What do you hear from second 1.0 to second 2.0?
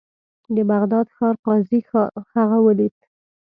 ښار قاضي